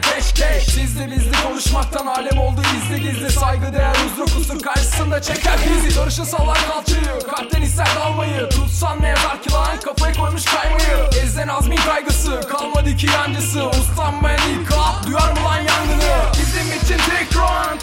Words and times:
keşke 0.00 0.60
Sizli 0.60 1.10
bizli 1.10 1.32
konuşmaktan 1.42 2.06
alem 2.06 2.38
oldu. 2.38 2.60
İzli 2.76 3.02
gizli 3.02 3.30
Saygı 3.30 3.72
değer 3.72 3.94
huzur 3.94 4.34
kusur 4.34 4.62
karşısında 4.62 5.22
çeker. 5.22 5.58
Bizi 5.86 6.00
Barışın 6.00 6.24
sallar 6.24 6.58
kalçayı. 6.68 7.20
Kalpten 7.30 7.62
ister 7.62 7.88
dalmayı. 8.00 8.48
Tutsan 8.48 9.02
ne 9.02 9.08
yazar 9.08 9.42
ki 9.42 9.52
lan? 9.52 9.80
Kafayı 9.84 10.14
koymuş 10.14 10.44
kaymayı 10.44 11.08
Ezden 11.22 11.48
azmin 11.48 11.76
kaygısı. 11.76 12.40
Kalmadı 12.40 12.96
ki 12.96 13.06
yancısı. 13.06 13.68
Ustam 13.68 14.14
ben 14.24 14.38
ilk 14.48 14.70
duyar 15.06 15.32
mı 15.32 15.44
lan 15.44 15.56
yangını? 15.56 16.32
Bizim 16.32 16.66
için 16.82 17.10
tek 17.10 17.36
round 17.36 17.73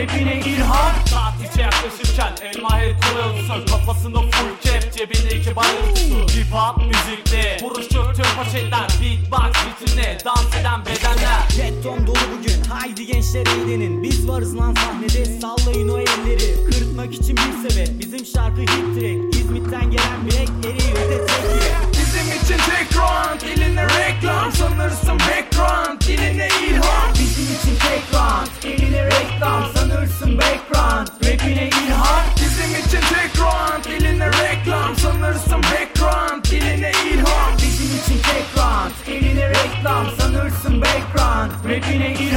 Rapine 0.00 0.40
ilham 0.40 0.92
Saatlice 1.10 1.62
yaklaşırken 1.62 2.32
elma 2.42 2.78
her 2.78 2.90
olsun 2.90 3.66
Kafasında 3.66 4.18
full 4.18 4.50
cep 4.62 4.92
cebinde 4.92 5.36
iki 5.36 5.56
bayrağı 5.56 5.94
tutu 5.94 6.34
Hip 6.36 6.52
hop 6.52 6.86
müzikte 6.86 7.58
Vuruşur 7.62 8.14
tüm 8.14 8.24
poşetler. 8.36 8.88
Beatbox 9.00 9.52
ritmine 9.64 10.18
Dans 10.24 10.56
eden 10.60 10.80
bedenler. 10.80 11.40
Beton 11.58 12.06
dolu 12.06 12.16
bugün 12.38 12.64
haydi 12.70 13.06
gençler 13.06 13.46
eğlenin. 13.46 14.02
Biz 14.02 14.28
varız 14.28 14.56
lan 14.56 14.74
sahnede 14.74 15.24
sallayın 15.40 15.88
o 15.88 15.98
elleri. 15.98 16.64
Kırıtmak 16.70 17.14
için 17.14 17.36
bir 17.36 17.68
sebep 17.68 17.98
bizim 17.98 18.26
şarkı 18.26 18.60
hit 18.60 18.68
track. 18.68 19.34
İzmit'ten 19.34 19.90
gelen 19.90 20.26
bilek 20.26 20.48
Bizim 41.70 42.00
için 42.00 42.14
tek 42.14 42.29